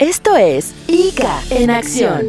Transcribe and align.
Esto 0.00 0.34
es 0.34 0.74
ICA 0.88 1.42
en 1.50 1.68
Acción, 1.68 2.28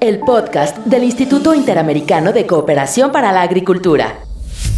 el 0.00 0.20
podcast 0.20 0.76
del 0.86 1.02
Instituto 1.02 1.52
Interamericano 1.52 2.32
de 2.32 2.46
Cooperación 2.46 3.10
para 3.10 3.32
la 3.32 3.42
Agricultura. 3.42 4.20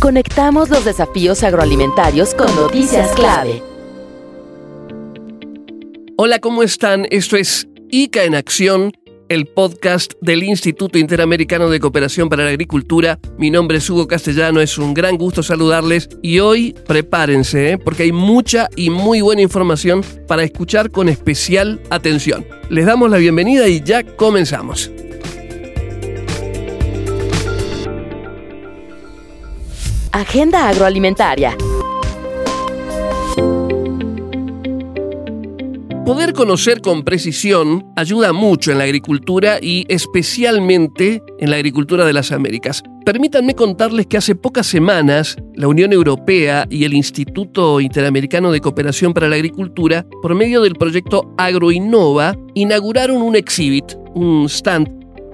Conectamos 0.00 0.70
los 0.70 0.86
desafíos 0.86 1.42
agroalimentarios 1.42 2.34
con 2.34 2.46
noticias 2.56 3.10
clave. 3.12 3.62
Hola, 6.16 6.38
¿cómo 6.38 6.62
están? 6.62 7.06
Esto 7.10 7.36
es 7.36 7.68
ICA 7.90 8.24
en 8.24 8.34
Acción 8.34 8.92
el 9.28 9.46
podcast 9.46 10.14
del 10.20 10.42
Instituto 10.42 10.98
Interamericano 10.98 11.68
de 11.68 11.80
Cooperación 11.80 12.28
para 12.28 12.44
la 12.44 12.50
Agricultura. 12.50 13.18
Mi 13.38 13.50
nombre 13.50 13.78
es 13.78 13.88
Hugo 13.90 14.06
Castellano, 14.06 14.60
es 14.60 14.78
un 14.78 14.94
gran 14.94 15.16
gusto 15.16 15.42
saludarles 15.42 16.08
y 16.22 16.38
hoy 16.38 16.74
prepárense 16.86 17.72
¿eh? 17.72 17.78
porque 17.78 18.04
hay 18.04 18.12
mucha 18.12 18.68
y 18.76 18.90
muy 18.90 19.20
buena 19.20 19.42
información 19.42 20.04
para 20.26 20.44
escuchar 20.44 20.90
con 20.90 21.08
especial 21.08 21.80
atención. 21.90 22.46
Les 22.68 22.86
damos 22.86 23.10
la 23.10 23.18
bienvenida 23.18 23.68
y 23.68 23.82
ya 23.82 24.04
comenzamos. 24.04 24.90
Agenda 30.12 30.68
agroalimentaria. 30.68 31.56
Poder 36.06 36.34
conocer 36.34 36.82
con 36.82 37.02
precisión 37.02 37.92
ayuda 37.96 38.32
mucho 38.32 38.70
en 38.70 38.78
la 38.78 38.84
agricultura 38.84 39.58
y 39.60 39.84
especialmente 39.88 41.20
en 41.40 41.50
la 41.50 41.56
agricultura 41.56 42.04
de 42.04 42.12
las 42.12 42.30
Américas. 42.30 42.84
Permítanme 43.04 43.56
contarles 43.56 44.06
que 44.06 44.16
hace 44.16 44.36
pocas 44.36 44.68
semanas 44.68 45.36
la 45.56 45.66
Unión 45.66 45.92
Europea 45.92 46.64
y 46.70 46.84
el 46.84 46.94
Instituto 46.94 47.80
Interamericano 47.80 48.52
de 48.52 48.60
Cooperación 48.60 49.14
para 49.14 49.28
la 49.28 49.34
Agricultura, 49.34 50.06
por 50.22 50.36
medio 50.36 50.62
del 50.62 50.76
proyecto 50.76 51.34
AgroInnova, 51.38 52.36
inauguraron 52.54 53.20
un 53.20 53.34
exhibit, 53.34 53.96
un 54.14 54.48
stand 54.48 54.88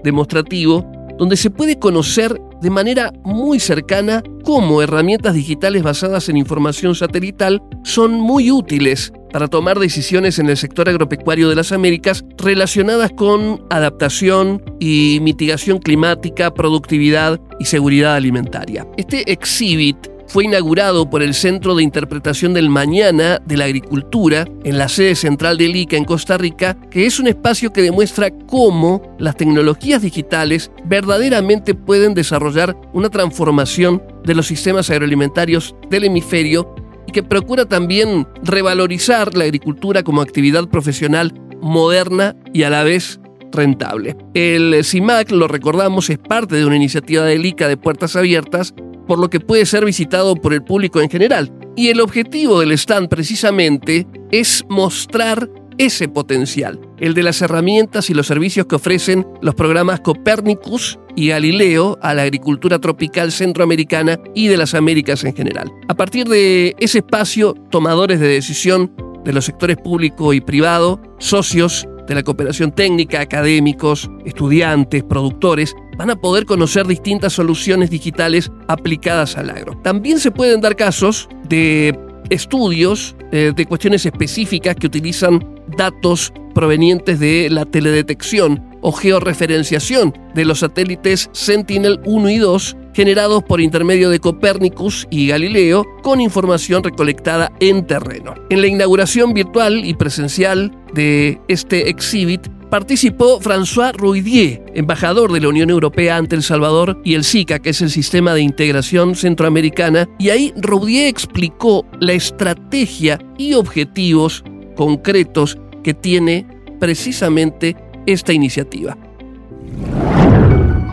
demostrativo, 0.04 0.90
donde 1.18 1.36
se 1.36 1.50
puede 1.50 1.78
conocer 1.78 2.40
de 2.62 2.70
manera 2.70 3.12
muy 3.24 3.58
cercana 3.58 4.22
cómo 4.44 4.82
herramientas 4.82 5.34
digitales 5.34 5.82
basadas 5.82 6.28
en 6.28 6.36
información 6.36 6.94
satelital 6.94 7.60
son 7.82 8.12
muy 8.20 8.52
útiles 8.52 9.12
para 9.32 9.48
tomar 9.48 9.78
decisiones 9.78 10.38
en 10.38 10.48
el 10.48 10.56
sector 10.56 10.88
agropecuario 10.88 11.48
de 11.48 11.56
las 11.56 11.72
Américas 11.72 12.24
relacionadas 12.36 13.10
con 13.12 13.64
adaptación 13.70 14.62
y 14.78 15.18
mitigación 15.22 15.78
climática, 15.78 16.54
productividad 16.54 17.40
y 17.58 17.64
seguridad 17.64 18.14
alimentaria. 18.14 18.86
Este 18.96 19.32
exhibit 19.32 20.11
fue 20.32 20.44
inaugurado 20.44 21.10
por 21.10 21.22
el 21.22 21.34
Centro 21.34 21.74
de 21.74 21.82
Interpretación 21.82 22.54
del 22.54 22.70
Mañana 22.70 23.38
de 23.44 23.58
la 23.58 23.66
Agricultura 23.66 24.48
en 24.64 24.78
la 24.78 24.88
sede 24.88 25.14
central 25.14 25.58
del 25.58 25.76
ICA 25.76 25.98
en 25.98 26.06
Costa 26.06 26.38
Rica, 26.38 26.74
que 26.90 27.04
es 27.04 27.20
un 27.20 27.28
espacio 27.28 27.70
que 27.70 27.82
demuestra 27.82 28.30
cómo 28.46 29.14
las 29.18 29.36
tecnologías 29.36 30.00
digitales 30.00 30.70
verdaderamente 30.86 31.74
pueden 31.74 32.14
desarrollar 32.14 32.74
una 32.94 33.10
transformación 33.10 34.02
de 34.24 34.34
los 34.34 34.46
sistemas 34.46 34.88
agroalimentarios 34.88 35.74
del 35.90 36.04
hemisferio 36.04 36.74
y 37.06 37.12
que 37.12 37.22
procura 37.22 37.66
también 37.66 38.26
revalorizar 38.42 39.36
la 39.36 39.44
agricultura 39.44 40.02
como 40.02 40.22
actividad 40.22 40.66
profesional 40.66 41.34
moderna 41.60 42.36
y 42.54 42.62
a 42.62 42.70
la 42.70 42.84
vez 42.84 43.20
rentable. 43.52 44.16
El 44.32 44.82
CIMAC, 44.82 45.30
lo 45.30 45.46
recordamos, 45.46 46.08
es 46.08 46.16
parte 46.16 46.56
de 46.56 46.64
una 46.64 46.76
iniciativa 46.76 47.22
del 47.22 47.44
ICA 47.44 47.68
de 47.68 47.76
puertas 47.76 48.16
abiertas, 48.16 48.74
por 49.06 49.18
lo 49.18 49.30
que 49.30 49.40
puede 49.40 49.66
ser 49.66 49.84
visitado 49.84 50.34
por 50.36 50.52
el 50.52 50.62
público 50.62 51.00
en 51.00 51.10
general. 51.10 51.52
Y 51.76 51.88
el 51.88 52.00
objetivo 52.00 52.60
del 52.60 52.72
stand 52.72 53.08
precisamente 53.08 54.06
es 54.30 54.64
mostrar 54.68 55.48
ese 55.78 56.08
potencial, 56.08 56.78
el 56.98 57.14
de 57.14 57.22
las 57.22 57.40
herramientas 57.42 58.10
y 58.10 58.14
los 58.14 58.26
servicios 58.26 58.66
que 58.66 58.76
ofrecen 58.76 59.26
los 59.40 59.54
programas 59.54 60.00
Copernicus 60.00 60.98
y 61.16 61.28
Galileo 61.28 61.98
a 62.02 62.14
la 62.14 62.22
agricultura 62.22 62.78
tropical 62.78 63.32
centroamericana 63.32 64.18
y 64.34 64.48
de 64.48 64.56
las 64.56 64.74
Américas 64.74 65.24
en 65.24 65.34
general. 65.34 65.72
A 65.88 65.94
partir 65.94 66.28
de 66.28 66.74
ese 66.78 66.98
espacio, 66.98 67.54
tomadores 67.70 68.20
de 68.20 68.28
decisión 68.28 68.92
de 69.24 69.32
los 69.32 69.44
sectores 69.44 69.76
público 69.76 70.32
y 70.32 70.40
privado, 70.40 71.00
socios 71.18 71.86
de 72.06 72.14
la 72.14 72.22
cooperación 72.22 72.72
técnica, 72.72 73.20
académicos, 73.20 74.10
estudiantes, 74.24 75.04
productores, 75.04 75.74
van 75.96 76.10
a 76.10 76.16
poder 76.16 76.46
conocer 76.46 76.86
distintas 76.86 77.32
soluciones 77.32 77.90
digitales 77.90 78.50
aplicadas 78.68 79.36
al 79.36 79.50
agro. 79.50 79.78
También 79.82 80.18
se 80.18 80.30
pueden 80.30 80.60
dar 80.60 80.76
casos 80.76 81.28
de 81.48 81.98
estudios 82.30 83.14
eh, 83.30 83.52
de 83.54 83.66
cuestiones 83.66 84.06
específicas 84.06 84.76
que 84.76 84.86
utilizan 84.86 85.44
datos 85.76 86.32
provenientes 86.54 87.18
de 87.18 87.48
la 87.50 87.64
teledetección 87.64 88.62
o 88.80 88.92
georreferenciación 88.92 90.12
de 90.34 90.44
los 90.44 90.60
satélites 90.60 91.30
Sentinel-1 91.32 92.32
y 92.32 92.38
2 92.38 92.76
generados 92.94 93.42
por 93.42 93.60
intermedio 93.60 94.10
de 94.10 94.20
Copérnicus 94.20 95.06
y 95.10 95.28
Galileo 95.28 95.86
con 96.02 96.20
información 96.20 96.82
recolectada 96.82 97.50
en 97.60 97.86
terreno. 97.86 98.34
En 98.50 98.60
la 98.60 98.66
inauguración 98.66 99.32
virtual 99.32 99.84
y 99.84 99.94
presencial 99.94 100.72
de 100.92 101.40
este 101.48 101.88
exhibit 101.88 102.48
participó 102.72 103.38
François 103.38 103.92
Rouidier, 103.92 104.62
embajador 104.72 105.30
de 105.30 105.42
la 105.42 105.48
Unión 105.48 105.68
Europea 105.68 106.16
ante 106.16 106.36
El 106.36 106.42
Salvador 106.42 106.98
y 107.04 107.16
el 107.16 107.22
SICA, 107.22 107.58
que 107.58 107.68
es 107.68 107.82
el 107.82 107.90
Sistema 107.90 108.32
de 108.32 108.40
Integración 108.40 109.14
Centroamericana, 109.14 110.08
y 110.18 110.30
ahí 110.30 110.54
Roudier 110.56 111.06
explicó 111.06 111.84
la 112.00 112.14
estrategia 112.14 113.18
y 113.36 113.52
objetivos 113.52 114.42
concretos 114.74 115.58
que 115.84 115.92
tiene 115.92 116.46
precisamente 116.80 117.76
esta 118.06 118.32
iniciativa. 118.32 118.96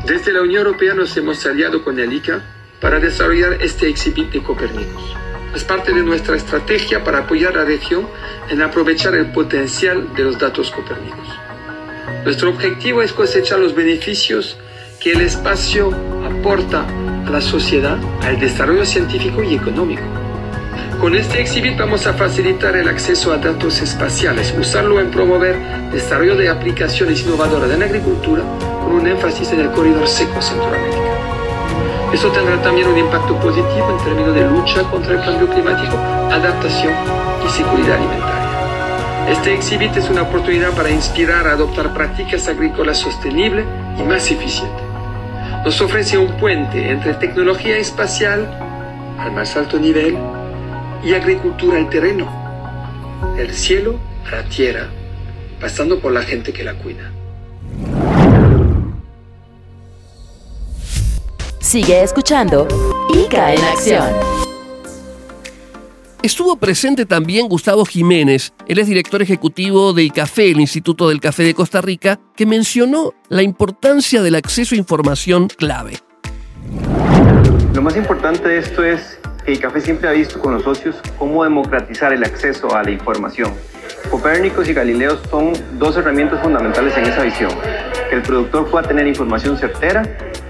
Desde 0.05 0.33
la 0.33 0.41
Unión 0.41 0.67
Europea 0.67 0.93
nos 0.95 1.15
hemos 1.15 1.45
aliado 1.45 1.81
con 1.81 1.97
el 1.97 2.11
ICA 2.11 2.43
para 2.81 2.99
desarrollar 2.99 3.53
este 3.61 3.87
exhibit 3.87 4.29
de 4.31 4.43
Copernicus. 4.43 5.15
Es 5.55 5.63
parte 5.63 5.93
de 5.93 6.03
nuestra 6.03 6.35
estrategia 6.35 7.05
para 7.05 7.19
apoyar 7.19 7.53
a 7.53 7.61
la 7.61 7.65
región 7.65 8.05
en 8.49 8.61
aprovechar 8.61 9.15
el 9.15 9.31
potencial 9.31 10.13
de 10.13 10.23
los 10.23 10.37
datos 10.37 10.71
Copernicus. 10.71 11.38
Nuestro 12.23 12.49
objetivo 12.49 13.01
es 13.01 13.13
cosechar 13.13 13.59
los 13.59 13.73
beneficios 13.75 14.57
que 14.99 15.13
el 15.13 15.21
espacio 15.21 15.91
aporta 16.25 16.85
a 17.25 17.29
la 17.29 17.41
sociedad, 17.41 17.97
al 18.21 18.39
desarrollo 18.39 18.85
científico 18.85 19.41
y 19.41 19.55
económico. 19.55 20.03
Con 20.99 21.15
este 21.15 21.39
exhibit 21.39 21.77
vamos 21.77 22.05
a 22.07 22.13
facilitar 22.13 22.75
el 22.75 22.89
acceso 22.89 23.31
a 23.31 23.37
datos 23.37 23.81
espaciales, 23.81 24.53
usarlo 24.59 24.99
en 24.99 25.09
promover 25.09 25.55
desarrollo 25.93 26.35
de 26.35 26.49
aplicaciones 26.49 27.21
innovadoras 27.23 27.71
en 27.71 27.83
agricultura 27.83 28.43
con 28.83 28.93
un 28.93 29.07
énfasis 29.07 29.53
en 29.53 29.61
el 29.61 29.71
corredor 29.71 30.05
seco 30.05 30.41
Centroamérica. 30.41 31.09
Eso 32.13 32.29
tendrá 32.31 32.61
también 32.61 32.87
un 32.87 32.97
impacto 32.97 33.39
positivo 33.39 33.97
en 33.97 34.03
términos 34.03 34.35
de 34.35 34.45
lucha 34.49 34.81
contra 34.91 35.13
el 35.13 35.21
cambio 35.21 35.47
climático, 35.47 35.95
adaptación 35.95 36.93
y 37.45 37.49
seguridad 37.49 37.95
alimentaria. 37.95 38.38
Este 39.29 39.53
exhibit 39.53 39.95
es 39.95 40.09
una 40.09 40.23
oportunidad 40.23 40.75
para 40.75 40.89
inspirar 40.89 41.47
a 41.47 41.51
adoptar 41.51 41.93
prácticas 41.93 42.47
agrícolas 42.47 42.97
sostenibles 42.97 43.63
y 43.99 44.01
más 44.01 44.31
eficientes. 44.31 44.83
Nos 45.63 45.79
ofrece 45.81 46.17
un 46.17 46.35
puente 46.37 46.89
entre 46.89 47.13
tecnología 47.13 47.77
espacial 47.77 48.49
al 49.19 49.31
más 49.31 49.55
alto 49.55 49.77
nivel 49.77 50.17
y 51.03 51.13
agricultura 51.13 51.77
al 51.77 51.89
terreno, 51.89 52.27
del 53.35 53.53
cielo 53.53 53.99
a 54.27 54.37
la 54.37 54.43
tierra, 54.49 54.87
pasando 55.61 55.99
por 55.99 56.11
la 56.11 56.23
gente 56.23 56.51
que 56.51 56.63
la 56.63 56.73
cuida. 56.73 57.11
Sigue 61.59 62.01
escuchando 62.01 62.67
ICA 63.13 63.53
en 63.53 63.63
Acción. 63.63 64.48
Estuvo 66.21 66.57
presente 66.57 67.05
también 67.05 67.47
Gustavo 67.47 67.85
Jiménez, 67.85 68.53
él 68.67 68.77
es 68.79 68.87
director 68.87 69.21
ejecutivo 69.21 69.93
de 69.93 70.03
ICAFE, 70.03 70.51
el 70.51 70.59
Instituto 70.59 71.07
del 71.07 71.21
Café 71.21 71.43
de 71.43 71.53
Costa 71.53 71.79
Rica, 71.79 72.19
que 72.35 72.45
mencionó 72.45 73.13
la 73.29 73.41
importancia 73.41 74.21
del 74.21 74.35
acceso 74.35 74.75
a 74.75 74.77
información 74.77 75.47
clave. 75.47 75.99
Lo 77.73 77.81
más 77.81 77.95
importante 77.95 78.49
de 78.49 78.57
esto 78.57 78.83
es 78.83 79.17
que 79.45 79.53
ICAFE 79.53 79.79
siempre 79.79 80.09
ha 80.09 80.11
visto 80.11 80.41
con 80.41 80.55
los 80.55 80.63
socios 80.63 80.97
cómo 81.17 81.45
democratizar 81.45 82.11
el 82.11 82.25
acceso 82.25 82.75
a 82.75 82.83
la 82.83 82.91
información. 82.91 83.53
Copérnicos 84.11 84.67
y 84.67 84.73
Galileo 84.73 85.17
son 85.29 85.53
dos 85.77 85.95
herramientas 85.95 86.43
fundamentales 86.43 86.97
en 86.97 87.05
esa 87.05 87.23
visión. 87.23 87.51
Que 88.09 88.17
el 88.17 88.23
productor 88.23 88.69
pueda 88.69 88.85
tener 88.85 89.07
información 89.07 89.57
certera 89.57 90.03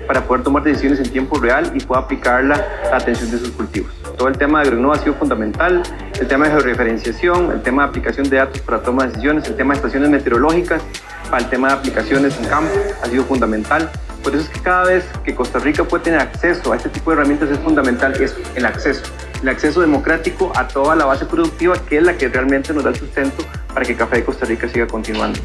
para 0.09 0.25
poder 0.25 0.43
tomar 0.43 0.63
decisiones 0.63 0.99
en 1.01 1.11
tiempo 1.11 1.37
real 1.37 1.71
y 1.75 1.81
pueda 1.81 2.01
aplicarla 2.01 2.55
a 2.87 2.89
la 2.89 2.97
atención 2.97 3.29
de 3.29 3.37
sus 3.37 3.51
cultivos. 3.51 3.93
Todo 4.17 4.27
el 4.27 4.35
tema 4.39 4.59
de 4.59 4.69
agronoma 4.69 4.95
ha 4.95 4.97
sido 4.97 5.13
fundamental, 5.13 5.83
el 6.19 6.27
tema 6.27 6.45
de 6.45 6.51
georreferenciación, 6.53 7.51
el 7.51 7.61
tema 7.61 7.83
de 7.83 7.89
aplicación 7.89 8.27
de 8.27 8.37
datos 8.37 8.59
para 8.61 8.81
toma 8.81 9.03
de 9.03 9.09
decisiones, 9.09 9.47
el 9.47 9.55
tema 9.55 9.75
de 9.75 9.77
estaciones 9.77 10.09
meteorológicas, 10.09 10.81
para 11.29 11.43
el 11.43 11.49
tema 11.51 11.67
de 11.67 11.73
aplicaciones 11.75 12.35
en 12.39 12.45
campo 12.47 12.73
ha 13.03 13.05
sido 13.05 13.23
fundamental. 13.23 13.87
Por 14.23 14.33
eso 14.33 14.45
es 14.45 14.49
que 14.49 14.59
cada 14.61 14.85
vez 14.85 15.05
que 15.23 15.35
Costa 15.35 15.59
Rica 15.59 15.83
puede 15.83 16.05
tener 16.05 16.19
acceso 16.19 16.73
a 16.73 16.77
este 16.77 16.89
tipo 16.89 17.11
de 17.11 17.17
herramientas 17.17 17.51
es 17.51 17.59
fundamental 17.59 18.19
es 18.19 18.35
el 18.55 18.65
acceso, 18.65 19.03
el 19.43 19.49
acceso 19.49 19.79
democrático 19.79 20.51
a 20.55 20.67
toda 20.67 20.95
la 20.95 21.05
base 21.05 21.27
productiva 21.27 21.75
que 21.87 21.99
es 21.99 22.03
la 22.03 22.17
que 22.17 22.29
realmente 22.29 22.73
nos 22.73 22.83
da 22.83 22.89
el 22.89 22.95
sustento 22.95 23.45
para 23.71 23.85
que 23.85 23.95
Café 23.95 24.15
de 24.15 24.25
Costa 24.25 24.47
Rica 24.47 24.67
siga 24.67 24.87
continuando. 24.87 25.39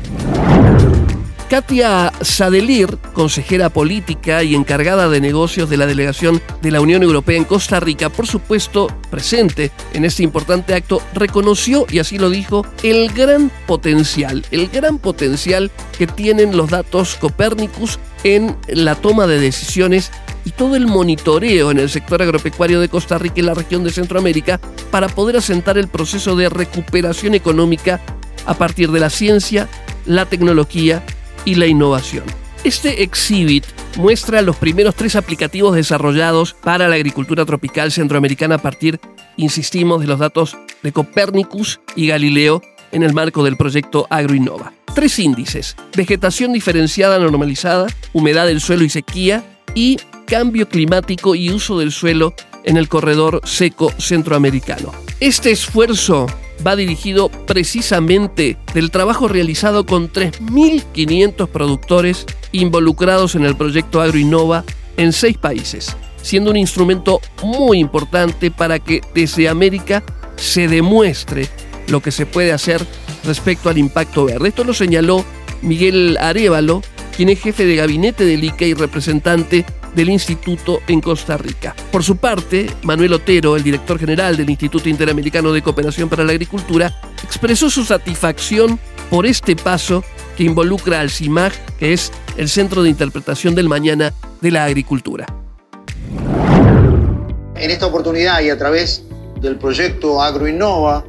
Katia 1.49 2.13
Sadelir, 2.21 2.99
consejera 3.13 3.69
política 3.69 4.43
y 4.43 4.55
encargada 4.55 5.09
de 5.09 5.21
negocios 5.21 5.69
de 5.69 5.77
la 5.77 5.87
delegación 5.87 6.41
de 6.63 6.71
la 6.71 6.81
Unión 6.81 7.03
Europea 7.03 7.37
en 7.37 7.45
Costa 7.45 7.81
Rica, 7.81 8.09
por 8.09 8.27
supuesto 8.27 8.89
presente 9.11 9.71
en 9.93 10.05
este 10.05 10.23
importante 10.23 10.75
acto, 10.75 11.03
reconoció, 11.13 11.87
y 11.91 11.99
así 11.99 12.19
lo 12.19 12.31
dijo, 12.31 12.67
el 12.83 13.13
gran 13.13 13.51
potencial, 13.67 14.45
el 14.51 14.69
gran 14.69 14.99
potencial 14.99 15.71
que 15.97 16.07
tienen 16.07 16.57
los 16.57 16.71
datos 16.71 17.17
Copernicus 17.17 17.99
en 18.25 18.57
la 18.69 18.95
toma 18.95 19.27
de 19.27 19.39
decisiones 19.39 20.11
y 20.45 20.51
todo 20.51 20.77
el 20.77 20.87
monitoreo 20.87 21.71
en 21.71 21.79
el 21.79 21.91
sector 21.91 22.23
agropecuario 22.23 22.81
de 22.81 22.89
Costa 22.89 23.19
Rica 23.19 23.41
y 23.41 23.43
la 23.43 23.55
región 23.55 23.85
de 23.85 23.91
Centroamérica 23.91 24.61
para 24.91 25.09
poder 25.09 25.37
asentar 25.37 25.79
el 25.79 25.89
proceso 25.89 26.37
de 26.37 26.49
recuperación 26.49 27.35
económica 27.35 28.01
a 28.47 28.55
partir 28.55 28.91
de 28.91 29.01
la 29.01 29.11
ciencia, 29.11 29.69
la 30.07 30.27
tecnología 30.27 31.03
y 31.45 31.55
la 31.57 31.67
innovación. 31.67 32.25
Este 32.65 33.03
exhibit 33.03 33.65
muestra 33.97 34.41
los 34.41 34.57
primeros 34.57 34.95
tres 34.95 35.17
aplicativos 35.17 35.75
desarrollados 35.77 36.55
para 36.55 36.89
la 36.89 36.95
agricultura 36.95 37.45
tropical 37.45 37.93
centroamericana 37.93 38.57
a 38.57 38.63
partir, 38.63 39.01
insistimos, 39.37 40.01
de 40.01 40.07
los 40.07 40.19
datos 40.19 40.57
de 40.83 40.93
Copernicus 40.93 41.81
y 41.95 42.07
Galileo 42.07 42.63
en 42.91 43.03
el 43.03 43.13
marco 43.13 43.45
del 43.45 43.57
proyecto 43.57 44.07
AgroInnova. 44.09 44.73
Tres 44.95 45.19
índices, 45.19 45.77
vegetación 45.97 46.53
diferenciada 46.53 47.19
normalizada, 47.19 47.89
humedad 48.13 48.47
del 48.47 48.61
suelo 48.61 48.85
y 48.85 48.89
sequía, 48.89 49.45
y 49.75 49.99
cambio 50.27 50.69
climático 50.69 51.35
y 51.35 51.51
uso 51.51 51.79
del 51.79 51.93
suelo 51.93 52.35
en 52.65 52.77
el 52.77 52.89
corredor 52.89 53.41
seco 53.45 53.93
centroamericano. 53.99 54.93
Este 55.21 55.51
esfuerzo 55.51 56.27
va 56.67 56.77
dirigido 56.77 57.29
precisamente 57.29 58.57
del 58.75 58.91
trabajo 58.91 59.29
realizado 59.29 59.87
con 59.87 60.11
3.500 60.11 61.49
productores 61.49 62.27
involucrados 62.53 63.35
en 63.35 63.45
el 63.45 63.57
proyecto 63.57 64.01
AgroInnova 64.01 64.65
en 64.97 65.13
seis 65.13 65.37
países, 65.37 65.97
siendo 66.23 66.51
un 66.51 66.57
instrumento 66.57 67.21
muy 67.43 67.79
importante 67.79 68.51
para 68.51 68.79
que 68.79 69.01
desde 69.15 69.49
América 69.49 70.03
se 70.37 70.69
demuestre 70.69 71.49
lo 71.89 72.01
que 72.01 72.11
se 72.11 72.27
puede 72.27 72.53
hacer 72.53 72.85
respecto 73.25 73.69
al 73.69 73.79
impacto 73.79 74.25
verde. 74.25 74.49
Esto 74.49 74.65
lo 74.65 74.75
señaló 74.75 75.25
Miguel 75.63 76.17
Arevalo, 76.21 76.83
quien 77.17 77.29
es 77.29 77.41
jefe 77.41 77.65
de 77.65 77.77
gabinete 77.77 78.25
del 78.25 78.45
ICA 78.45 78.67
y 78.67 78.75
representante 78.75 79.65
del 79.95 80.11
instituto 80.11 80.81
en 80.89 81.01
Costa 81.01 81.37
Rica. 81.37 81.75
Por 81.93 82.03
su 82.03 82.17
parte, 82.17 82.69
Manuel 82.83 83.15
Otero, 83.15 83.57
el 83.57 83.63
director 83.63 83.99
general 83.99 84.37
del 84.37 84.51
Instituto 84.51 84.89
Interamericano 84.89 85.53
de 85.53 85.63
Cooperación 85.63 86.09
para 86.09 86.25
la 86.25 86.33
Agricultura, 86.33 86.95
expresó 87.23 87.71
su 87.71 87.85
satisfacción 87.85 88.79
por 89.11 89.27
este 89.27 89.57
paso 89.57 90.05
que 90.37 90.45
involucra 90.45 91.01
al 91.01 91.11
CIMAG, 91.11 91.53
que 91.79 91.93
es 91.93 92.13
el 92.37 92.49
Centro 92.49 92.83
de 92.83 92.91
Interpretación 92.91 93.55
del 93.55 93.69
Mañana 93.69 94.13
de 94.41 94.51
la 94.51 94.65
Agricultura. 94.65 95.27
En 97.57 97.71
esta 97.71 97.87
oportunidad 97.87 98.43
y 98.43 98.51
a 98.51 98.59
través 98.59 99.05
del 99.41 99.57
proyecto 99.57 100.21
AgroInnova, 100.21 101.05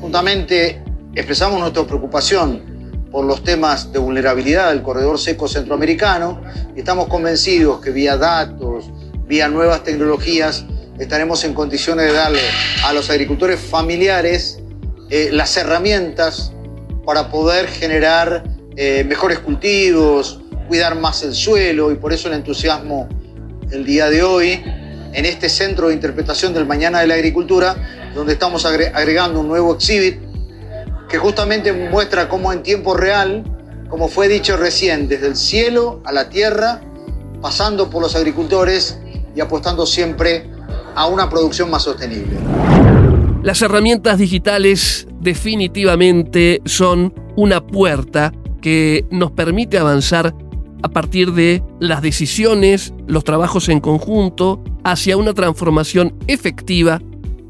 juntamente 0.00 0.82
expresamos 1.14 1.60
nuestra 1.60 1.86
preocupación 1.86 2.73
por 3.14 3.26
los 3.26 3.44
temas 3.44 3.92
de 3.92 4.00
vulnerabilidad 4.00 4.70
del 4.70 4.82
corredor 4.82 5.20
seco 5.20 5.46
centroamericano. 5.46 6.42
Estamos 6.74 7.06
convencidos 7.06 7.80
que 7.80 7.92
vía 7.92 8.16
datos, 8.16 8.86
vía 9.28 9.46
nuevas 9.46 9.84
tecnologías, 9.84 10.64
estaremos 10.98 11.44
en 11.44 11.54
condiciones 11.54 12.06
de 12.06 12.12
darle 12.12 12.40
a 12.84 12.92
los 12.92 13.10
agricultores 13.10 13.60
familiares 13.60 14.58
eh, 15.10 15.28
las 15.30 15.56
herramientas 15.56 16.52
para 17.06 17.30
poder 17.30 17.68
generar 17.68 18.42
eh, 18.74 19.04
mejores 19.06 19.38
cultivos, 19.38 20.40
cuidar 20.66 20.96
más 20.96 21.22
el 21.22 21.34
suelo 21.34 21.92
y 21.92 21.94
por 21.94 22.12
eso 22.12 22.26
el 22.26 22.34
entusiasmo 22.34 23.08
el 23.70 23.84
día 23.84 24.10
de 24.10 24.24
hoy 24.24 24.60
en 25.12 25.24
este 25.24 25.48
centro 25.48 25.86
de 25.86 25.94
interpretación 25.94 26.52
del 26.52 26.66
mañana 26.66 26.98
de 26.98 27.06
la 27.06 27.14
agricultura, 27.14 27.76
donde 28.12 28.32
estamos 28.32 28.64
agregando 28.64 29.38
un 29.38 29.46
nuevo 29.46 29.72
exhibit 29.72 30.23
que 31.08 31.18
justamente 31.18 31.72
muestra 31.72 32.28
cómo 32.28 32.52
en 32.52 32.62
tiempo 32.62 32.94
real, 32.94 33.44
como 33.88 34.08
fue 34.08 34.28
dicho 34.28 34.56
recién, 34.56 35.08
desde 35.08 35.26
el 35.26 35.36
cielo 35.36 36.00
a 36.04 36.12
la 36.12 36.28
tierra, 36.28 36.80
pasando 37.40 37.90
por 37.90 38.02
los 38.02 38.16
agricultores 38.16 38.98
y 39.34 39.40
apostando 39.40 39.86
siempre 39.86 40.50
a 40.94 41.06
una 41.06 41.28
producción 41.28 41.70
más 41.70 41.82
sostenible. 41.82 42.38
Las 43.42 43.60
herramientas 43.60 44.18
digitales 44.18 45.06
definitivamente 45.20 46.62
son 46.64 47.12
una 47.36 47.66
puerta 47.66 48.32
que 48.62 49.04
nos 49.10 49.32
permite 49.32 49.76
avanzar 49.76 50.34
a 50.82 50.88
partir 50.88 51.32
de 51.32 51.62
las 51.80 52.02
decisiones, 52.02 52.94
los 53.06 53.24
trabajos 53.24 53.68
en 53.68 53.80
conjunto, 53.80 54.62
hacia 54.84 55.16
una 55.16 55.34
transformación 55.34 56.14
efectiva 56.26 57.00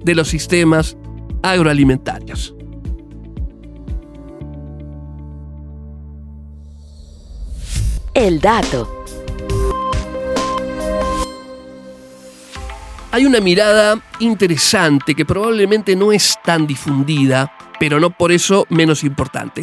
de 0.04 0.14
los 0.14 0.28
sistemas 0.28 0.96
agroalimentarios. 1.42 2.54
El 8.14 8.40
dato. 8.40 9.04
Hay 13.10 13.26
una 13.26 13.40
mirada 13.40 14.00
interesante 14.20 15.16
que 15.16 15.24
probablemente 15.24 15.96
no 15.96 16.12
es 16.12 16.38
tan 16.44 16.64
difundida, 16.68 17.52
pero 17.80 17.98
no 17.98 18.10
por 18.10 18.30
eso 18.30 18.66
menos 18.70 19.02
importante. 19.02 19.62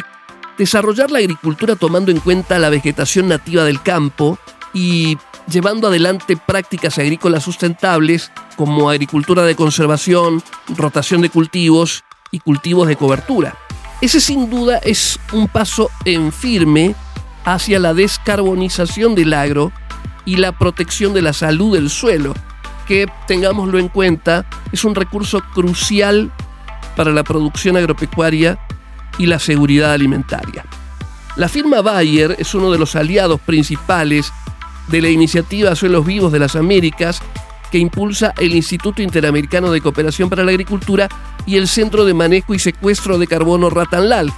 Desarrollar 0.58 1.10
la 1.10 1.20
agricultura 1.20 1.76
tomando 1.76 2.10
en 2.10 2.20
cuenta 2.20 2.58
la 2.58 2.68
vegetación 2.68 3.28
nativa 3.28 3.64
del 3.64 3.80
campo 3.80 4.38
y 4.74 5.16
llevando 5.48 5.88
adelante 5.88 6.36
prácticas 6.36 6.98
agrícolas 6.98 7.44
sustentables 7.44 8.30
como 8.56 8.90
agricultura 8.90 9.44
de 9.44 9.56
conservación, 9.56 10.42
rotación 10.76 11.22
de 11.22 11.30
cultivos 11.30 12.04
y 12.30 12.40
cultivos 12.40 12.86
de 12.86 12.96
cobertura. 12.96 13.56
Ese 14.02 14.20
sin 14.20 14.50
duda 14.50 14.76
es 14.78 15.18
un 15.32 15.48
paso 15.48 15.90
en 16.04 16.32
firme 16.32 16.94
hacia 17.44 17.78
la 17.78 17.94
descarbonización 17.94 19.14
del 19.14 19.34
agro 19.34 19.72
y 20.24 20.36
la 20.36 20.52
protección 20.52 21.14
de 21.14 21.22
la 21.22 21.32
salud 21.32 21.74
del 21.74 21.90
suelo, 21.90 22.34
que 22.86 23.06
tengámoslo 23.26 23.78
en 23.78 23.88
cuenta 23.88 24.44
es 24.72 24.84
un 24.84 24.94
recurso 24.94 25.40
crucial 25.54 26.30
para 26.96 27.10
la 27.10 27.24
producción 27.24 27.76
agropecuaria 27.76 28.58
y 29.18 29.26
la 29.26 29.38
seguridad 29.38 29.92
alimentaria. 29.92 30.64
La 31.36 31.48
firma 31.48 31.80
Bayer 31.80 32.36
es 32.38 32.54
uno 32.54 32.70
de 32.70 32.78
los 32.78 32.94
aliados 32.94 33.40
principales 33.40 34.32
de 34.88 35.00
la 35.00 35.08
iniciativa 35.08 35.74
Suelos 35.74 36.04
Vivos 36.04 36.32
de 36.32 36.38
las 36.38 36.56
Américas 36.56 37.22
que 37.70 37.78
impulsa 37.78 38.34
el 38.38 38.54
Instituto 38.54 39.00
Interamericano 39.00 39.72
de 39.72 39.80
Cooperación 39.80 40.28
para 40.28 40.44
la 40.44 40.50
Agricultura 40.50 41.08
y 41.46 41.56
el 41.56 41.68
Centro 41.68 42.04
de 42.04 42.12
Manejo 42.12 42.54
y 42.54 42.58
Secuestro 42.58 43.18
de 43.18 43.26
Carbono 43.26 43.70
Ratanlal 43.70 44.30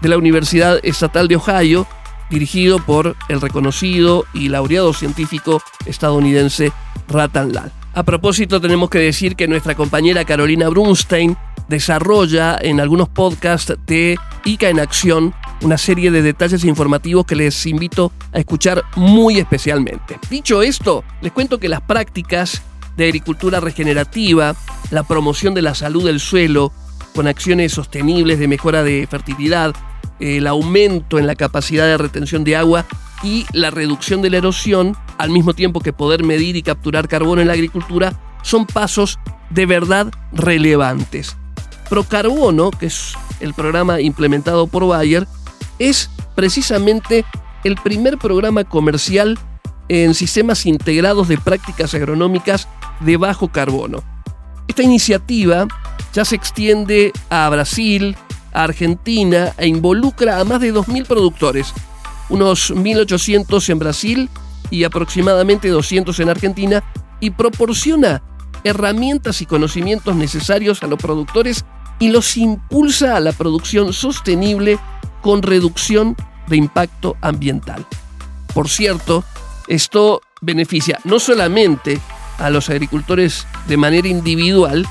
de 0.00 0.08
la 0.08 0.18
Universidad 0.18 0.80
Estatal 0.82 1.28
de 1.28 1.36
Ohio 1.36 1.86
dirigido 2.30 2.78
por 2.78 3.16
el 3.28 3.40
reconocido 3.40 4.24
y 4.32 4.48
laureado 4.48 4.92
científico 4.92 5.60
estadounidense 5.84 6.72
Ratan 7.08 7.52
Lal. 7.52 7.72
A 7.92 8.04
propósito, 8.04 8.60
tenemos 8.60 8.88
que 8.88 9.00
decir 9.00 9.34
que 9.34 9.48
nuestra 9.48 9.74
compañera 9.74 10.24
Carolina 10.24 10.68
Brunstein 10.68 11.36
desarrolla 11.68 12.58
en 12.60 12.80
algunos 12.80 13.08
podcasts 13.08 13.76
de 13.86 14.16
ICA 14.44 14.68
en 14.68 14.80
Acción 14.80 15.34
una 15.62 15.76
serie 15.76 16.10
de 16.10 16.22
detalles 16.22 16.64
informativos 16.64 17.26
que 17.26 17.36
les 17.36 17.66
invito 17.66 18.12
a 18.32 18.38
escuchar 18.38 18.82
muy 18.96 19.38
especialmente. 19.38 20.18
Dicho 20.30 20.62
esto, 20.62 21.04
les 21.20 21.32
cuento 21.32 21.58
que 21.58 21.68
las 21.68 21.80
prácticas 21.82 22.62
de 22.96 23.04
agricultura 23.04 23.60
regenerativa, 23.60 24.54
la 24.90 25.02
promoción 25.02 25.54
de 25.54 25.62
la 25.62 25.74
salud 25.74 26.04
del 26.04 26.20
suelo, 26.20 26.72
con 27.14 27.26
acciones 27.26 27.72
sostenibles 27.72 28.38
de 28.38 28.48
mejora 28.48 28.82
de 28.82 29.06
fertilidad, 29.10 29.74
el 30.20 30.46
aumento 30.46 31.18
en 31.18 31.26
la 31.26 31.34
capacidad 31.34 31.86
de 31.86 31.98
retención 31.98 32.44
de 32.44 32.56
agua 32.56 32.84
y 33.22 33.46
la 33.52 33.70
reducción 33.70 34.22
de 34.22 34.30
la 34.30 34.38
erosión, 34.38 34.96
al 35.18 35.30
mismo 35.30 35.54
tiempo 35.54 35.80
que 35.80 35.92
poder 35.92 36.24
medir 36.24 36.56
y 36.56 36.62
capturar 36.62 37.08
carbono 37.08 37.40
en 37.40 37.48
la 37.48 37.54
agricultura, 37.54 38.12
son 38.42 38.66
pasos 38.66 39.18
de 39.50 39.66
verdad 39.66 40.10
relevantes. 40.32 41.36
Procarbono, 41.88 42.70
que 42.70 42.86
es 42.86 43.14
el 43.40 43.52
programa 43.54 44.00
implementado 44.00 44.66
por 44.66 44.86
Bayer, 44.86 45.26
es 45.78 46.10
precisamente 46.34 47.24
el 47.64 47.74
primer 47.76 48.16
programa 48.16 48.64
comercial 48.64 49.38
en 49.88 50.14
sistemas 50.14 50.66
integrados 50.66 51.28
de 51.28 51.36
prácticas 51.36 51.94
agronómicas 51.94 52.68
de 53.00 53.16
bajo 53.16 53.48
carbono. 53.48 54.02
Esta 54.68 54.82
iniciativa 54.82 55.66
ya 56.12 56.24
se 56.24 56.36
extiende 56.36 57.12
a 57.28 57.48
Brasil, 57.48 58.16
Argentina 58.52 59.54
e 59.56 59.66
involucra 59.66 60.40
a 60.40 60.44
más 60.44 60.60
de 60.60 60.72
2.000 60.72 61.06
productores, 61.06 61.72
unos 62.28 62.72
1.800 62.72 63.68
en 63.70 63.78
Brasil 63.78 64.30
y 64.70 64.84
aproximadamente 64.84 65.68
200 65.68 66.18
en 66.20 66.28
Argentina, 66.28 66.84
y 67.20 67.30
proporciona 67.30 68.22
herramientas 68.64 69.40
y 69.42 69.46
conocimientos 69.46 70.16
necesarios 70.16 70.82
a 70.82 70.86
los 70.86 70.98
productores 70.98 71.64
y 71.98 72.10
los 72.10 72.36
impulsa 72.36 73.16
a 73.16 73.20
la 73.20 73.32
producción 73.32 73.92
sostenible 73.92 74.78
con 75.20 75.42
reducción 75.42 76.16
de 76.48 76.56
impacto 76.56 77.16
ambiental. 77.20 77.86
Por 78.54 78.68
cierto, 78.68 79.24
esto 79.68 80.22
beneficia 80.40 80.98
no 81.04 81.18
solamente 81.18 82.00
a 82.38 82.50
los 82.50 82.70
agricultores 82.70 83.46
de 83.68 83.76
manera 83.76 84.08
individual, 84.08 84.86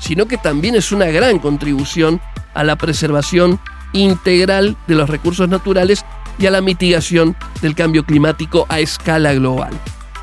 sino 0.00 0.26
que 0.26 0.38
también 0.38 0.74
es 0.74 0.90
una 0.90 1.06
gran 1.06 1.38
contribución 1.38 2.20
a 2.54 2.64
la 2.64 2.76
preservación 2.76 3.60
integral 3.92 4.76
de 4.86 4.94
los 4.94 5.08
recursos 5.08 5.48
naturales 5.48 6.04
y 6.38 6.46
a 6.46 6.50
la 6.50 6.60
mitigación 6.60 7.36
del 7.62 7.74
cambio 7.74 8.04
climático 8.04 8.66
a 8.68 8.80
escala 8.80 9.34
global. 9.34 9.72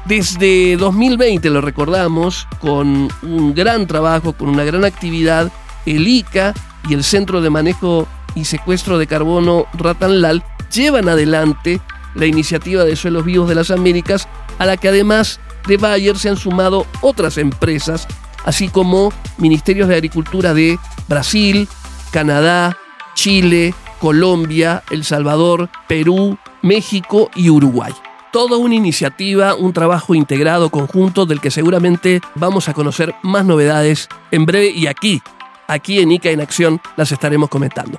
Desde 0.05 0.77
2020, 0.77 1.49
lo 1.49 1.61
recordamos, 1.61 2.47
con 2.59 3.09
un 3.21 3.53
gran 3.53 3.85
trabajo, 3.87 4.33
con 4.33 4.49
una 4.49 4.63
gran 4.63 4.83
actividad, 4.83 5.51
el 5.85 6.07
ICA 6.07 6.53
y 6.89 6.93
el 6.95 7.03
Centro 7.03 7.41
de 7.41 7.49
Manejo 7.49 8.07
y 8.35 8.45
Secuestro 8.45 8.97
de 8.97 9.07
Carbono 9.07 9.67
Ratanlal 9.73 10.43
llevan 10.73 11.07
adelante 11.07 11.79
la 12.15 12.25
iniciativa 12.25 12.83
de 12.83 12.95
suelos 12.95 13.25
vivos 13.25 13.47
de 13.47 13.55
las 13.55 13.71
Américas, 13.71 14.27
a 14.57 14.65
la 14.65 14.77
que 14.77 14.89
además 14.89 15.39
de 15.67 15.77
Bayer 15.77 16.17
se 16.17 16.29
han 16.29 16.37
sumado 16.37 16.85
otras 17.01 17.37
empresas, 17.37 18.07
así 18.43 18.69
como 18.69 19.13
ministerios 19.37 19.87
de 19.87 19.95
Agricultura 19.95 20.53
de 20.53 20.79
Brasil, 21.07 21.67
Canadá, 22.11 22.77
Chile, 23.15 23.73
Colombia, 23.99 24.83
El 24.89 25.03
Salvador, 25.03 25.69
Perú, 25.87 26.37
México 26.61 27.29
y 27.35 27.49
Uruguay. 27.49 27.93
Toda 28.31 28.57
una 28.57 28.75
iniciativa, 28.75 29.55
un 29.55 29.73
trabajo 29.73 30.15
integrado, 30.15 30.69
conjunto, 30.69 31.25
del 31.25 31.41
que 31.41 31.51
seguramente 31.51 32.21
vamos 32.35 32.69
a 32.69 32.73
conocer 32.73 33.13
más 33.23 33.45
novedades 33.45 34.07
en 34.31 34.45
breve 34.45 34.69
y 34.69 34.87
aquí, 34.87 35.21
aquí 35.67 35.99
en 35.99 36.11
ICA 36.11 36.31
en 36.31 36.41
Acción, 36.41 36.81
las 36.95 37.11
estaremos 37.11 37.49
comentando. 37.49 37.97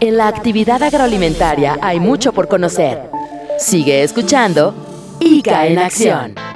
En 0.00 0.16
la 0.16 0.26
actividad 0.26 0.82
agroalimentaria 0.82 1.78
hay 1.80 2.00
mucho 2.00 2.32
por 2.32 2.48
conocer. 2.48 3.08
Sigue 3.58 4.02
escuchando 4.02 4.74
ICA 5.20 5.68
en 5.68 5.78
Acción. 5.78 6.51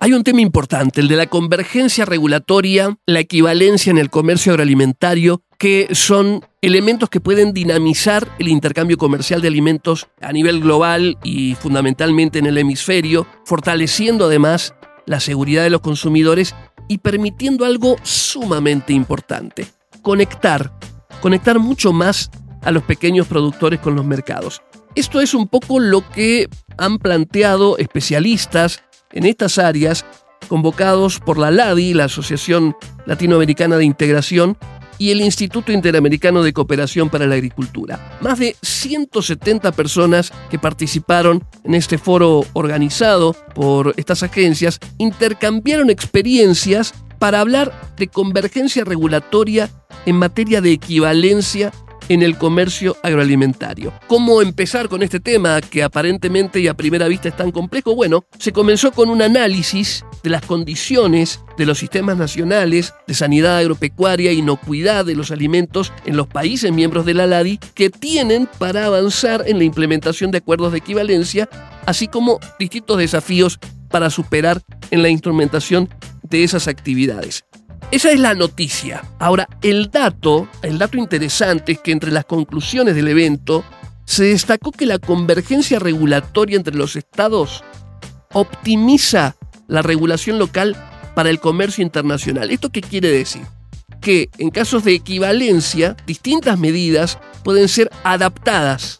Hay 0.00 0.12
un 0.12 0.22
tema 0.22 0.40
importante, 0.40 1.00
el 1.00 1.08
de 1.08 1.16
la 1.16 1.26
convergencia 1.26 2.04
regulatoria, 2.04 2.96
la 3.04 3.18
equivalencia 3.18 3.90
en 3.90 3.98
el 3.98 4.10
comercio 4.10 4.52
agroalimentario, 4.52 5.42
que 5.58 5.88
son 5.90 6.46
elementos 6.62 7.08
que 7.08 7.20
pueden 7.20 7.52
dinamizar 7.52 8.28
el 8.38 8.46
intercambio 8.46 8.96
comercial 8.96 9.42
de 9.42 9.48
alimentos 9.48 10.06
a 10.20 10.32
nivel 10.32 10.60
global 10.60 11.18
y 11.24 11.56
fundamentalmente 11.56 12.38
en 12.38 12.46
el 12.46 12.58
hemisferio, 12.58 13.26
fortaleciendo 13.44 14.26
además 14.26 14.72
la 15.04 15.18
seguridad 15.18 15.64
de 15.64 15.70
los 15.70 15.80
consumidores 15.80 16.54
y 16.86 16.98
permitiendo 16.98 17.64
algo 17.64 17.96
sumamente 18.04 18.92
importante, 18.92 19.66
conectar, 20.02 20.72
conectar 21.20 21.58
mucho 21.58 21.92
más 21.92 22.30
a 22.62 22.70
los 22.70 22.84
pequeños 22.84 23.26
productores 23.26 23.80
con 23.80 23.96
los 23.96 24.04
mercados. 24.04 24.62
Esto 24.94 25.20
es 25.20 25.34
un 25.34 25.48
poco 25.48 25.80
lo 25.80 26.08
que 26.08 26.48
han 26.76 26.98
planteado 26.98 27.78
especialistas 27.78 28.84
en 29.12 29.24
estas 29.24 29.58
áreas 29.58 30.04
convocados 30.48 31.20
por 31.20 31.38
la 31.38 31.50
LADI, 31.50 31.94
la 31.94 32.04
Asociación 32.04 32.76
Latinoamericana 33.06 33.76
de 33.76 33.84
Integración, 33.84 34.56
y 34.98 35.12
el 35.12 35.20
Instituto 35.20 35.72
Interamericano 35.72 36.42
de 36.42 36.52
Cooperación 36.52 37.08
para 37.08 37.26
la 37.26 37.36
Agricultura. 37.36 38.18
Más 38.20 38.38
de 38.38 38.56
170 38.62 39.72
personas 39.72 40.32
que 40.50 40.58
participaron 40.58 41.44
en 41.64 41.74
este 41.74 41.98
foro 41.98 42.44
organizado 42.52 43.34
por 43.54 43.94
estas 43.96 44.22
agencias 44.22 44.80
intercambiaron 44.98 45.90
experiencias 45.90 46.92
para 47.18 47.40
hablar 47.40 47.72
de 47.96 48.08
convergencia 48.08 48.84
regulatoria 48.84 49.70
en 50.04 50.16
materia 50.16 50.60
de 50.60 50.72
equivalencia 50.72 51.72
en 52.08 52.22
el 52.22 52.36
comercio 52.36 52.96
agroalimentario. 53.02 53.92
¿Cómo 54.06 54.42
empezar 54.42 54.88
con 54.88 55.02
este 55.02 55.20
tema 55.20 55.60
que 55.60 55.82
aparentemente 55.82 56.60
y 56.60 56.68
a 56.68 56.74
primera 56.74 57.08
vista 57.08 57.28
es 57.28 57.36
tan 57.36 57.50
complejo? 57.50 57.94
Bueno, 57.94 58.24
se 58.38 58.52
comenzó 58.52 58.92
con 58.92 59.10
un 59.10 59.22
análisis 59.22 60.04
de 60.22 60.30
las 60.30 60.44
condiciones 60.44 61.40
de 61.56 61.66
los 61.66 61.78
sistemas 61.78 62.16
nacionales 62.16 62.94
de 63.06 63.14
sanidad 63.14 63.58
agropecuaria 63.58 64.32
y 64.32 64.38
inocuidad 64.38 65.04
de 65.04 65.14
los 65.14 65.30
alimentos 65.30 65.92
en 66.04 66.16
los 66.16 66.26
países 66.26 66.72
miembros 66.72 67.04
de 67.04 67.14
la 67.14 67.26
LADI 67.26 67.58
que 67.74 67.90
tienen 67.90 68.48
para 68.58 68.86
avanzar 68.86 69.44
en 69.46 69.58
la 69.58 69.64
implementación 69.64 70.30
de 70.30 70.38
acuerdos 70.38 70.72
de 70.72 70.78
equivalencia, 70.78 71.48
así 71.86 72.08
como 72.08 72.40
distintos 72.58 72.98
desafíos 72.98 73.58
para 73.90 74.10
superar 74.10 74.62
en 74.90 75.02
la 75.02 75.08
instrumentación 75.08 75.88
de 76.22 76.44
esas 76.44 76.68
actividades. 76.68 77.44
Esa 77.90 78.10
es 78.10 78.20
la 78.20 78.34
noticia. 78.34 79.02
Ahora, 79.18 79.48
el 79.62 79.90
dato, 79.90 80.46
el 80.60 80.76
dato 80.76 80.98
interesante 80.98 81.72
es 81.72 81.78
que 81.78 81.90
entre 81.90 82.12
las 82.12 82.26
conclusiones 82.26 82.94
del 82.94 83.08
evento 83.08 83.64
se 84.04 84.24
destacó 84.24 84.72
que 84.72 84.84
la 84.84 84.98
convergencia 84.98 85.78
regulatoria 85.78 86.56
entre 86.58 86.74
los 86.74 86.96
estados 86.96 87.64
optimiza 88.34 89.36
la 89.68 89.80
regulación 89.80 90.38
local 90.38 90.76
para 91.14 91.30
el 91.30 91.40
comercio 91.40 91.82
internacional. 91.82 92.50
¿Esto 92.50 92.68
qué 92.68 92.82
quiere 92.82 93.08
decir? 93.08 93.42
Que 94.02 94.28
en 94.36 94.50
casos 94.50 94.84
de 94.84 94.92
equivalencia, 94.92 95.96
distintas 96.06 96.58
medidas 96.58 97.18
pueden 97.42 97.68
ser 97.68 97.90
adaptadas 98.04 98.98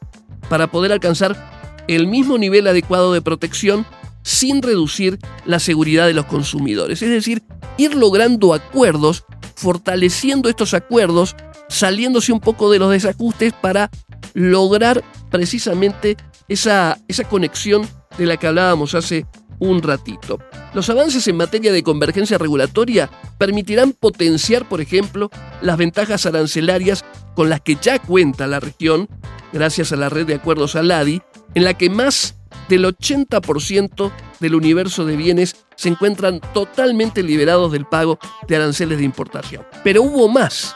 para 0.48 0.66
poder 0.66 0.92
alcanzar 0.92 1.84
el 1.88 2.06
mismo 2.06 2.38
nivel 2.38 2.66
adecuado 2.66 3.12
de 3.12 3.20
protección 3.20 3.84
sin 4.22 4.62
reducir 4.62 5.18
la 5.44 5.58
seguridad 5.58 6.06
de 6.06 6.14
los 6.14 6.24
consumidores. 6.24 7.02
Es 7.02 7.10
decir, 7.10 7.42
ir 7.78 7.94
logrando 7.94 8.52
acuerdos, 8.52 9.24
fortaleciendo 9.54 10.50
estos 10.50 10.74
acuerdos, 10.74 11.34
saliéndose 11.68 12.32
un 12.32 12.40
poco 12.40 12.70
de 12.70 12.78
los 12.78 12.90
desajustes 12.90 13.54
para 13.54 13.90
lograr 14.34 15.02
precisamente 15.30 16.16
esa, 16.48 16.98
esa 17.08 17.24
conexión 17.24 17.88
de 18.18 18.26
la 18.26 18.36
que 18.36 18.46
hablábamos 18.46 18.94
hace 18.94 19.26
un 19.58 19.82
ratito. 19.82 20.38
Los 20.74 20.88
avances 20.90 21.26
en 21.28 21.36
materia 21.36 21.72
de 21.72 21.82
convergencia 21.82 22.38
regulatoria 22.38 23.10
permitirán 23.38 23.92
potenciar, 23.92 24.68
por 24.68 24.80
ejemplo, 24.80 25.30
las 25.62 25.76
ventajas 25.76 26.26
arancelarias 26.26 27.04
con 27.34 27.48
las 27.48 27.60
que 27.60 27.76
ya 27.80 27.98
cuenta 27.98 28.46
la 28.46 28.60
región, 28.60 29.08
gracias 29.52 29.92
a 29.92 29.96
la 29.96 30.08
red 30.08 30.26
de 30.26 30.34
acuerdos 30.34 30.76
ALADI, 30.76 31.22
en 31.54 31.64
la 31.64 31.74
que 31.74 31.90
más 31.90 32.37
del 32.68 32.84
80% 32.84 34.12
del 34.40 34.54
universo 34.54 35.04
de 35.04 35.16
bienes 35.16 35.56
se 35.76 35.88
encuentran 35.88 36.40
totalmente 36.52 37.22
liberados 37.22 37.72
del 37.72 37.86
pago 37.86 38.18
de 38.46 38.56
aranceles 38.56 38.98
de 38.98 39.04
importación. 39.04 39.64
Pero 39.84 40.02
hubo 40.02 40.28
más. 40.28 40.74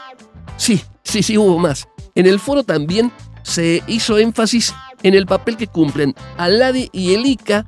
Sí, 0.57 0.81
sí, 1.03 1.23
sí, 1.23 1.37
hubo 1.37 1.59
más. 1.59 1.87
En 2.15 2.25
el 2.25 2.39
foro 2.39 2.63
también 2.63 3.11
se 3.43 3.83
hizo 3.87 4.17
énfasis 4.17 4.73
en 5.03 5.13
el 5.13 5.25
papel 5.25 5.57
que 5.57 5.67
cumplen 5.67 6.15
ALADI 6.37 6.89
y 6.91 7.13
el 7.13 7.25
ICA 7.25 7.65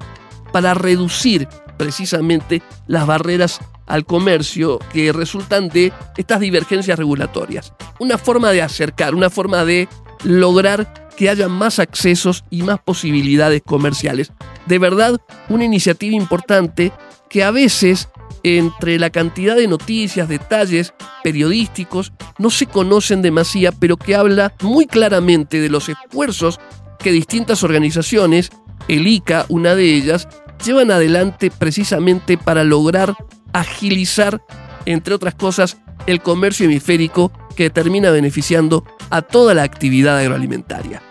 para 0.51 0.73
reducir 0.73 1.47
precisamente 1.77 2.61
las 2.87 3.05
barreras 3.05 3.59
al 3.85 4.05
comercio 4.05 4.79
que 4.91 5.11
resultan 5.11 5.69
de 5.69 5.93
estas 6.17 6.39
divergencias 6.39 6.97
regulatorias. 6.97 7.73
Una 7.99 8.17
forma 8.17 8.51
de 8.51 8.61
acercar, 8.61 9.13
una 9.13 9.29
forma 9.29 9.65
de 9.65 9.87
lograr 10.23 11.04
que 11.15 11.29
haya 11.29 11.47
más 11.47 11.79
accesos 11.79 12.43
y 12.49 12.63
más 12.63 12.79
posibilidades 12.79 13.61
comerciales. 13.65 14.31
De 14.65 14.79
verdad, 14.79 15.19
una 15.49 15.65
iniciativa 15.65 16.15
importante 16.15 16.91
que 17.29 17.43
a 17.43 17.51
veces 17.51 18.09
entre 18.45 18.99
la 18.99 19.09
cantidad 19.09 19.55
de 19.55 19.67
noticias, 19.67 20.29
detalles 20.29 20.93
periodísticos, 21.23 22.13
no 22.37 22.51
se 22.51 22.67
conocen 22.67 23.23
demasiado, 23.23 23.75
pero 23.79 23.97
que 23.97 24.15
habla 24.15 24.53
muy 24.61 24.85
claramente 24.85 25.59
de 25.59 25.69
los 25.69 25.89
esfuerzos 25.89 26.59
que 26.99 27.11
distintas 27.11 27.63
organizaciones, 27.63 28.51
el 28.87 29.07
ICA, 29.07 29.47
una 29.49 29.73
de 29.73 29.95
ellas, 29.95 30.27
llevan 30.63 30.91
adelante 30.91 31.49
precisamente 31.49 32.37
para 32.37 32.63
lograr 32.63 33.15
agilizar, 33.51 34.43
entre 34.85 35.15
otras 35.15 35.33
cosas, 35.33 35.77
el 36.05 36.21
comercio 36.21 36.67
hemisférico 36.67 37.31
que 37.55 37.71
termina 37.71 38.11
beneficiando 38.11 38.85
a 39.09 39.23
toda 39.23 39.55
la 39.55 39.63
actividad 39.63 40.19
agroalimentaria. 40.19 41.01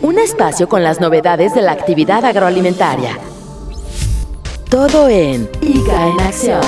Un 0.00 0.16
espacio 0.20 0.68
con 0.68 0.84
las 0.84 1.00
novedades 1.00 1.54
de 1.54 1.62
la 1.62 1.72
actividad 1.72 2.24
agroalimentaria. 2.24 3.18
Todo 4.70 5.08
en 5.08 5.48
ICA 5.60 6.08
en 6.08 6.20
Acción. 6.20 6.60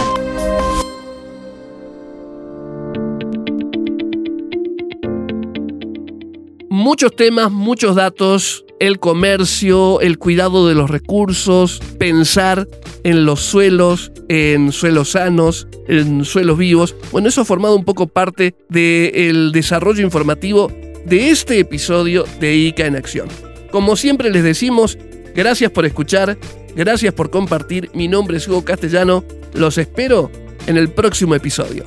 Muchos 6.68 7.14
temas, 7.14 7.52
muchos 7.52 7.94
datos, 7.94 8.64
el 8.80 8.98
comercio, 8.98 10.00
el 10.00 10.18
cuidado 10.18 10.66
de 10.66 10.74
los 10.74 10.90
recursos, 10.90 11.80
pensar 11.98 12.66
en 13.04 13.24
los 13.24 13.40
suelos, 13.40 14.10
en 14.28 14.72
suelos 14.72 15.10
sanos, 15.10 15.68
en 15.86 16.24
suelos 16.24 16.58
vivos. 16.58 16.96
Bueno, 17.12 17.28
eso 17.28 17.42
ha 17.42 17.44
formado 17.44 17.76
un 17.76 17.84
poco 17.84 18.08
parte 18.08 18.56
del 18.68 19.52
desarrollo 19.52 20.02
informativo 20.02 20.68
de 21.04 21.30
este 21.30 21.58
episodio 21.58 22.24
de 22.38 22.54
ICA 22.54 22.86
en 22.86 22.96
Acción. 22.96 23.28
Como 23.70 23.96
siempre 23.96 24.30
les 24.30 24.42
decimos, 24.42 24.98
gracias 25.34 25.70
por 25.70 25.86
escuchar, 25.86 26.36
gracias 26.74 27.14
por 27.14 27.30
compartir. 27.30 27.90
Mi 27.94 28.08
nombre 28.08 28.36
es 28.36 28.48
Hugo 28.48 28.64
Castellano. 28.64 29.24
Los 29.54 29.78
espero 29.78 30.30
en 30.66 30.76
el 30.76 30.90
próximo 30.90 31.34
episodio. 31.34 31.84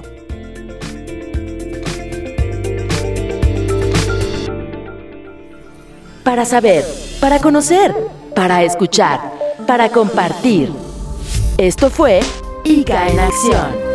Para 6.24 6.46
saber, 6.46 6.86
para 7.20 7.40
conocer, 7.40 7.94
para 8.34 8.64
escuchar, 8.64 9.20
para 9.68 9.90
compartir. 9.90 10.72
Esto 11.58 11.90
fue 11.90 12.22
ICA 12.64 13.10
en 13.10 13.20
Acción. 13.20 13.93